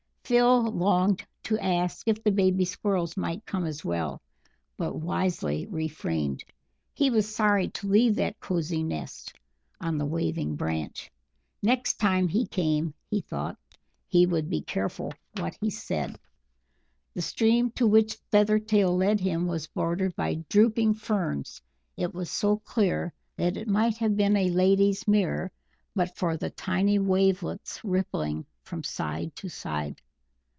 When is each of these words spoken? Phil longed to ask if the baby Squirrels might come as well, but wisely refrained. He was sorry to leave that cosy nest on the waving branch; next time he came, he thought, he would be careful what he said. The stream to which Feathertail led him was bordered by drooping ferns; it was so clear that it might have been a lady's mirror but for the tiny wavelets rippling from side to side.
Phil 0.23 0.61
longed 0.71 1.27
to 1.43 1.59
ask 1.59 2.07
if 2.07 2.23
the 2.23 2.31
baby 2.31 2.63
Squirrels 2.63 3.17
might 3.17 3.45
come 3.45 3.65
as 3.65 3.83
well, 3.83 4.21
but 4.77 4.95
wisely 4.95 5.65
refrained. 5.67 6.41
He 6.93 7.09
was 7.09 7.35
sorry 7.35 7.67
to 7.71 7.87
leave 7.89 8.15
that 8.15 8.39
cosy 8.39 8.81
nest 8.81 9.33
on 9.81 9.97
the 9.97 10.05
waving 10.05 10.55
branch; 10.55 11.11
next 11.61 11.95
time 11.95 12.29
he 12.29 12.45
came, 12.47 12.93
he 13.09 13.19
thought, 13.19 13.57
he 14.07 14.25
would 14.25 14.49
be 14.49 14.61
careful 14.61 15.11
what 15.37 15.57
he 15.59 15.69
said. 15.69 16.17
The 17.13 17.21
stream 17.21 17.69
to 17.71 17.85
which 17.85 18.17
Feathertail 18.31 18.97
led 18.97 19.19
him 19.19 19.47
was 19.47 19.67
bordered 19.67 20.15
by 20.15 20.45
drooping 20.47 20.93
ferns; 20.93 21.61
it 21.97 22.13
was 22.13 22.31
so 22.31 22.55
clear 22.59 23.11
that 23.35 23.57
it 23.57 23.67
might 23.67 23.97
have 23.97 24.15
been 24.15 24.37
a 24.37 24.49
lady's 24.49 25.05
mirror 25.09 25.51
but 25.93 26.15
for 26.15 26.37
the 26.37 26.49
tiny 26.51 26.99
wavelets 26.99 27.83
rippling 27.83 28.45
from 28.63 28.81
side 28.81 29.35
to 29.35 29.49
side. 29.49 29.99